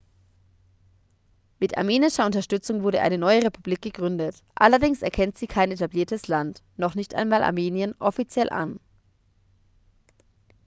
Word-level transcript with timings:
mit 1.59 1.77
armenischer 1.77 2.25
unterstützung 2.25 2.81
wurde 2.81 3.01
eine 3.01 3.19
neue 3.19 3.43
republik 3.43 3.83
gegründet 3.83 4.41
allerdings 4.55 5.03
erkennt 5.03 5.37
sie 5.37 5.45
kein 5.45 5.69
etabliertes 5.71 6.27
land 6.27 6.63
noch 6.75 6.95
nicht 6.95 7.13
einmal 7.13 7.43
armenien 7.43 7.93
offiziell 7.99 8.49
an 8.49 8.79